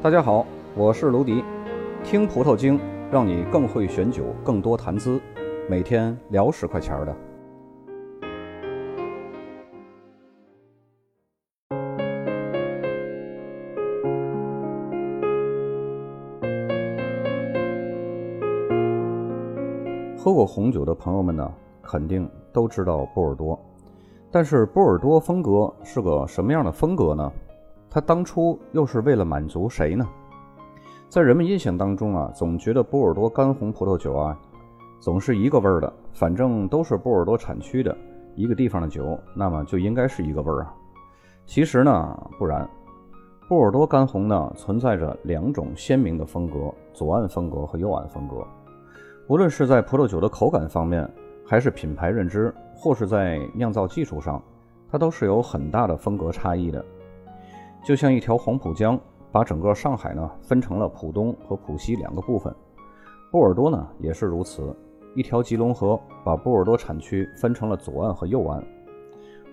[0.00, 0.46] 大家好，
[0.76, 1.42] 我是卢迪，
[2.04, 2.78] 听葡萄精，
[3.10, 5.20] 让你更会选酒，更多谈资，
[5.68, 7.16] 每天聊十块钱的。
[20.16, 23.58] 喝过红酒的朋友们呢，肯定都知道波尔多，
[24.30, 27.32] 但是波尔多风格是个什么样的风格呢？
[27.90, 30.06] 它当初又是为了满足谁呢？
[31.08, 34.38] 在人们印象当中啊，总觉得波尔多干红葡萄酒啊，
[35.00, 37.96] 总是一个味儿的，反正都是波尔多产区的
[38.34, 40.74] 一个地方的酒，那么就应该是一个味儿啊。
[41.46, 42.68] 其实呢，不然，
[43.48, 48.46] 波尔多干红呢存在着两种鲜明的风格：左岸风格和右岸风格。
[49.28, 51.10] 无论是在葡萄酒的口感方面，
[51.46, 54.42] 还是品牌认知，或是在酿造技术上，
[54.90, 56.84] 它都是有很大的风格差异的。
[57.84, 58.98] 就像一条黄浦江
[59.32, 62.54] 把整个上海呢分成了浦东和浦西两个部分，
[63.30, 64.74] 波尔多呢也是如此。
[65.14, 68.62] 一条吉隆河把波尔多产区分成了左岸和右岸。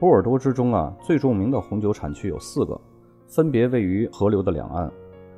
[0.00, 2.80] 波尔多之中啊，最著名的红酒产区有四个，
[3.28, 4.90] 分别位于河流的两岸。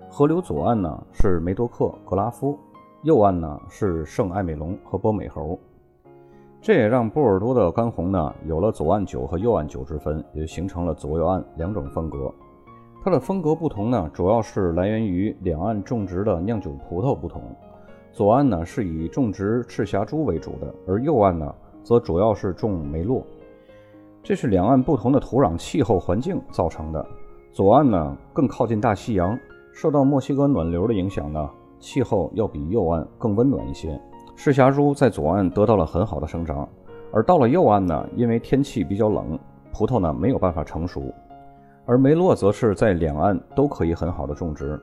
[0.09, 2.59] 河流左岸呢是梅多克、格拉夫，
[3.03, 5.59] 右岸呢是圣埃美隆和波美侯。
[6.63, 12.33] 这也让波尔多的干红呢有了左岸酒和右岸酒之分，也形成了左右岸两种风格。
[13.05, 17.43] 它的风格不同呢，主要是来源于两岸种植的酿酒葡萄不同。
[18.11, 23.23] 左岸呢是以种植赤霞珠为主的，而右岸呢则主要是种梅洛。
[24.23, 27.07] 这是两岸不同的土壤气候环境造成的。
[27.53, 29.39] 左岸呢更靠近大西洋，
[29.71, 34.01] 受到墨西哥暖流的影响呢，气候要比右岸更温暖一些。
[34.35, 36.67] 赤霞珠在左岸得到了很好的生长，
[37.13, 39.39] 而到了右岸呢，因为天气比较冷，
[39.75, 41.13] 葡萄呢没有办法成熟。
[41.87, 44.81] 而梅洛则是在两岸都可以很好的种植，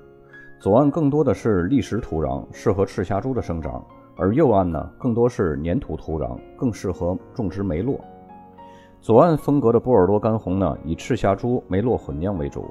[0.60, 3.82] 左岸更多的是砾石土壤，适合赤霞珠的生长；
[4.16, 8.00] 而右岸呢，更多是粘土土壤，更适合种植梅洛。
[9.00, 12.70] 左岸风格的波尔多干红呢，以赤霞珠、梅洛混酿为主，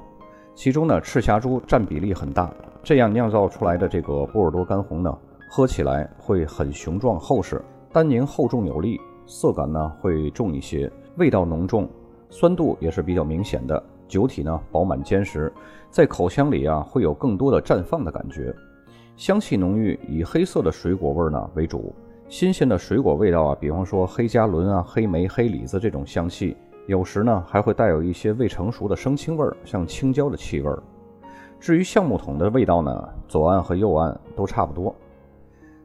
[0.55, 2.49] 其中呢，赤霞珠占比例很大，
[2.81, 5.13] 这样酿造出来的这个波尔多干红呢，
[5.49, 7.61] 喝起来会很雄壮厚实，
[7.91, 11.85] 单宁厚重有力，色感呢会重一些，味道浓重，
[12.29, 13.83] 酸度也是比较明显的。
[14.11, 15.49] 酒体呢饱满坚实，
[15.89, 18.53] 在口腔里啊会有更多的绽放的感觉，
[19.15, 21.95] 香气浓郁，以黑色的水果味呢为主，
[22.27, 26.57] 新鲜的水果味道啊，比方说黑加仑啊、黑莓、黑李子这种香气，
[26.87, 30.83] 有时呢还会带有一些未成熟的生青味儿，像青椒的气味儿。
[31.57, 34.93] 至于橡木桶的味道呢，左岸和右岸都差不多，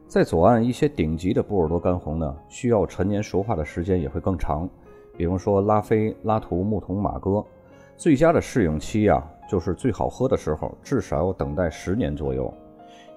[0.05, 4.67] 在左岸一些顶级的波尔多干红呢，需要陈年熟化的时间也会更长，
[5.15, 7.41] 比方说拉菲、拉图、木桐、马哥。
[7.97, 12.53] 最佳的适应期呀，就是最好喝的时候，至少要等待十年左右。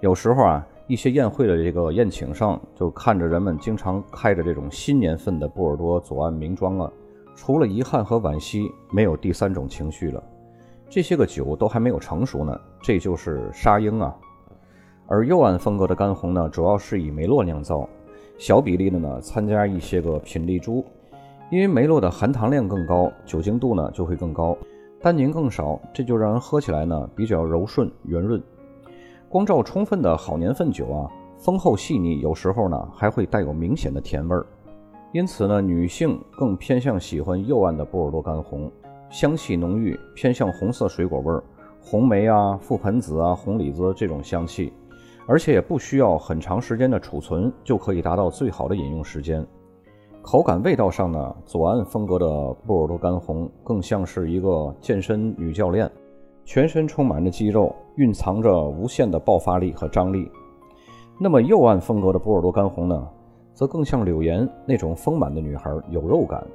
[0.00, 6.90] 有时候啊，一些宴会的这个宴请上，就看着人们经常开着这种新年份的波尔多左岸名庄啊，
[7.36, 10.22] 除了遗憾和惋惜，没有第三种情绪了。
[10.88, 14.16] 这些个酒都还没有成熟呢，这就是沙鹰啊。
[15.06, 17.86] 而右岸风格的干红呢，主要是以梅洛酿造，
[18.38, 20.82] 小比例的呢参加一些个品丽珠。
[21.50, 24.56] 因为梅洛的含糖量更高，酒精度呢就会更高，
[25.00, 28.40] 单宁更少，这就让人喝起来呢比较柔顺圆润。
[29.28, 34.46] 光照充分的好年份酒啊，丰厚细腻，有时候呢还会带有明显的甜味儿。
[35.12, 38.70] 因此呢，女性更偏向喜欢右岸的波尔多干红，
[39.10, 41.42] 香气浓郁，偏向红色水果味儿，
[41.80, 44.72] 红梅啊、覆盆子啊、红李子这种香气，
[45.26, 49.44] 而且也不需要很长时间的储存，就可以达到最好的饮用时间。
[50.22, 52.26] 口感味道上呢，左岸风格的
[52.66, 55.90] 波尔多干红更像是一个健身女教练，
[56.44, 60.30] 全身充满着肌肉，蕴藏着无限的爆发力和张力。
[61.18, 63.08] 那么右岸风格的波尔多干红呢，
[63.54, 66.46] 则更像柳岩那种丰满的女孩，有肉感。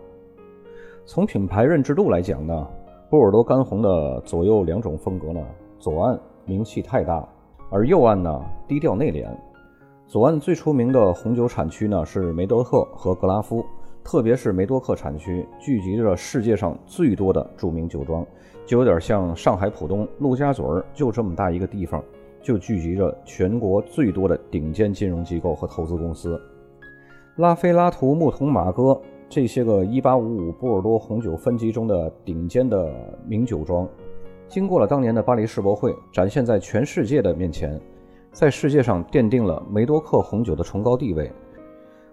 [1.03, 2.67] 从品牌认知度来讲呢，
[3.09, 5.41] 波尔多干红的左右两种风格呢，
[5.79, 7.27] 左岸名气太大，
[7.71, 9.27] 而右岸呢低调内敛。
[10.07, 13.65] 左岸最出名的红酒产区呢是梅多克和格拉夫，
[14.03, 18.23] 特别是梅多克产区聚集着世界上最多的著名酒庄，
[18.67, 22.03] 就有点像上海浦东陆家嘴儿，就这么大一个地方，
[22.39, 26.39] 就聚集着全国最多的顶尖金融机构和投资公司。
[27.37, 32.93] 拉菲、拉图、木桐、马哥这些个1855波尔多红酒分级中的顶尖的
[33.27, 33.89] 名酒庄，
[34.47, 37.81] 经过了当年的巴黎世博会，展现在全世界的面前。
[38.35, 41.31] 在世界上奠定了梅多克红酒的崇高地位，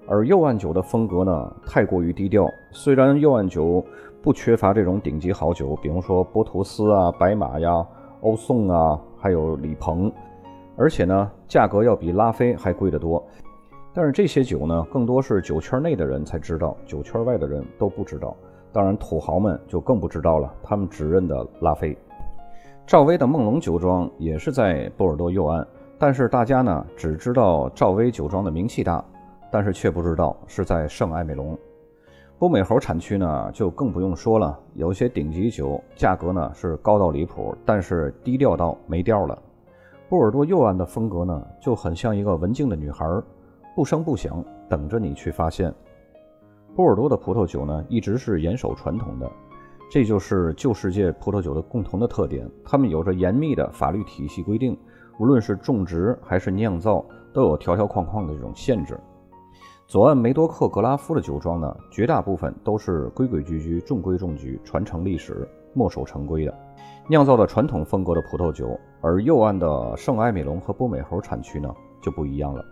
[0.07, 2.47] 而右岸酒的风格呢太过于低调。
[2.71, 3.85] 虽然右岸酒
[4.23, 7.85] 不缺乏这种顶级好酒，比如说波图斯啊、白马呀、
[8.21, 10.13] 欧颂啊，还有李鹏，
[10.77, 13.21] 而且呢，价格要比拉菲还贵得多。
[13.93, 18.37] 但是这些酒呢，更多是酒圈内的人才知道，酒圈外的人都不知道。
[18.73, 21.99] 当然，土豪们就更不知道了，他们只认得拉菲。
[22.87, 25.67] 赵薇的梦龙酒庄也是在波尔多右岸，
[26.03, 29.05] 但是大家呢只知道赵薇酒庄的名气大，
[29.53, 31.57] 但是却不知道是在圣埃美隆。
[32.41, 39.39] 波美侯产区呢就更不用说了，有些顶级酒价格呢是高到离谱，但是低调到没调了。
[40.09, 43.07] 波尔多右岸的风格呢就很像一个文静的女孩，
[43.77, 45.73] 不声不响，等着你去发现。
[46.75, 49.31] 波尔多的葡萄酒呢一直是严守传统的。
[49.89, 54.77] 这就是旧世界葡萄酒的共同的特点，他们有着严密的法律体系规定，
[55.23, 58.99] 无论是种植还是酿造，都有条条框框的这种限制。
[59.87, 66.53] 左岸梅多克格拉夫的酒庄呢，绝大部分都是规规矩矩、中规中矩、传承历史、墨守成规的，
[67.07, 68.77] 酿造的传统风格的葡萄酒。
[69.01, 71.73] 而右岸的圣埃米隆和波美侯产区呢，
[72.03, 72.65] 就不一样了，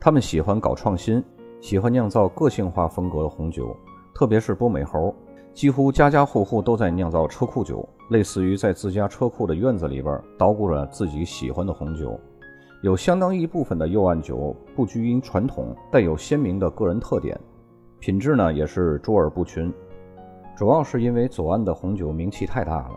[0.00, 1.22] 他们喜欢搞创新，
[1.60, 3.72] 喜欢酿造个性化风格的红酒，
[4.12, 5.14] 特别是波美侯。
[5.58, 12.16] 几乎家家户户都在酿造车库酒，类似于在自家车库的院子里边捣鼓着自己喜欢的红酒。
[12.82, 17.36] 有相当一部分的右岸酒不拘于传统，带有鲜明的个人特点，
[17.98, 19.74] 品质呢也是卓尔不群。
[20.56, 22.90] 主要是因为左岸的红酒名气太大了，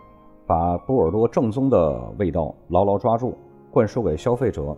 [0.46, 3.36] 把波尔多正宗的味道牢牢抓住，
[3.72, 4.72] 灌输给消费者。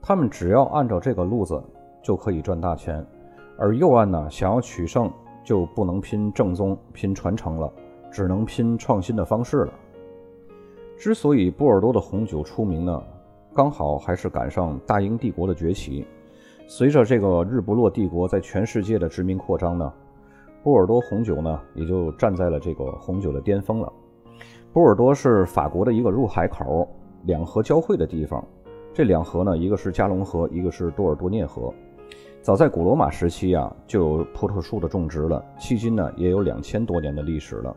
[0.00, 1.62] 他们只要按照这个路子
[2.02, 3.06] 就可以赚大钱，
[3.58, 5.12] 而右岸呢想要取胜。
[5.50, 7.68] 就不能拼正宗、拼传承了，
[8.08, 9.72] 只能拼创新的方式了。
[10.96, 13.02] 之所以波尔多的红酒出名呢，
[13.52, 16.06] 刚好还是赶上大英帝国的崛起。
[16.68, 19.92] 随着这个日不落帝国在全世界的殖民扩张呢，
[20.62, 23.92] 波尔多红酒呢也就站在了这个红酒的巅峰了。
[24.72, 26.86] 波尔多是法国的一个入海口，
[27.24, 28.40] 两河交汇的地方。
[28.94, 31.74] 这两河呢，一个是加龙河，一个是多尔多涅河。
[32.42, 37.76] 早在古罗马时期啊，就有葡萄树的种植了，迄今呢也有两千多年的历史了。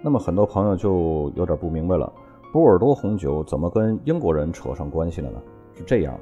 [0.00, 2.10] 那么很多朋友就有点不明白了，
[2.52, 5.42] 波尔多红酒怎么跟英国人扯上关系了呢？
[5.74, 6.16] 是这样，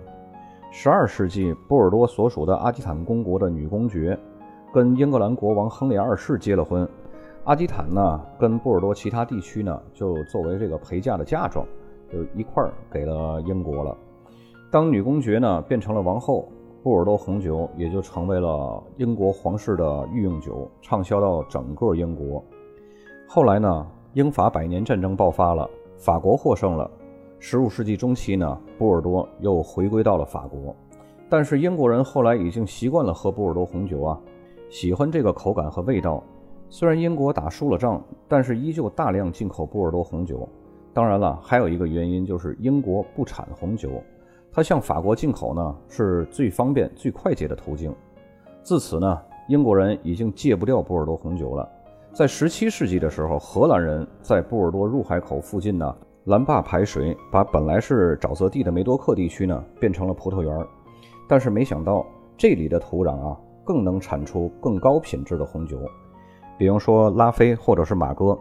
[0.72, 4.18] 十二世纪波尔多所属的阿基坦公国的女公爵
[4.72, 6.88] 跟英格兰国王亨利二世结了婚，
[7.44, 11.66] 阿基坦呢跟波尔多其他地区呢就作为这个陪嫁的嫁妆，
[12.10, 13.94] 就一块儿给了英国了。
[14.70, 16.48] 当女公爵呢变成了王后。
[16.84, 22.44] 波尔多红酒也就成为了英国皇室的御用酒，畅销到整个英国。
[23.26, 25.66] 后来呢，英法百年战争爆发了，
[25.96, 26.90] 法国获胜了。
[27.38, 30.76] 十五世纪中期呢，波尔多又回归到了法国。
[31.30, 34.20] 但是英国人后来已经习惯了喝波尔多红酒啊，
[34.68, 36.22] 喜欢这个口感和味道。
[36.68, 40.46] 虽然英国打输了仗，但是依旧大量进口波尔多红酒。
[40.92, 44.02] 当然了，还有一个原因就是英国不产红酒。
[44.54, 47.92] 它向法国进口呢，是最方便、最快捷的途径。
[48.62, 51.68] 自此呢，英国人已经戒不掉波尔多红酒了。
[52.12, 55.96] 在17世纪的时候，荷兰人在波尔多入海口附近呢，
[56.26, 60.64] 拦坝排水，把本来是沼泽地的梅多克地区呢，变成了葡萄园。
[61.28, 62.06] 但是没想到，
[62.36, 65.80] 这里的土壤啊，更能产出更高品质的红酒，
[66.56, 68.38] 比如说拉菲或者是马哥，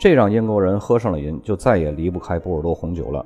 [0.00, 3.24] 这让英国人喝上了瘾，就再也离不开波尔多红酒了。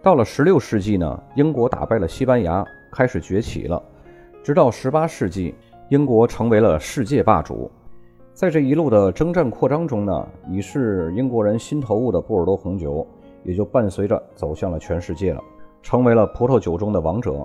[0.00, 3.82] 到了十六世纪呢，英国打败了西班牙，开始崛起了。
[4.44, 5.54] 直到十八世纪，
[5.88, 7.68] 英国成为了世界霸主。
[8.32, 13.04] 在这一路的征战扩张中呢，已是英国人心头物的波尔多红酒，
[13.42, 15.42] 也就伴随着走向了全世界了，
[15.82, 17.44] 成为了葡萄酒中的王者。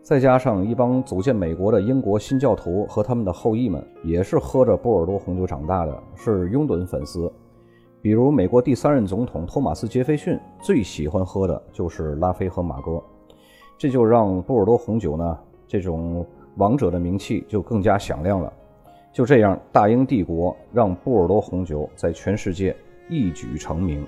[0.00, 7.30] 再加上一帮组建美国的英国新教徒和他们的后裔们，也是喝着波尔多红酒长大的，是拥趸粉丝。
[8.02, 13.02] 比如，美国第三任总统托马斯·杰斐逊最喜欢喝的就是拉菲和马哥，
[13.76, 16.26] 这就让波尔多红酒呢这种
[16.56, 18.50] 王者的名气就更加响亮了。
[19.12, 22.74] 就这样，大英帝国让波尔多红酒在全世界
[23.08, 24.06] 一举成名。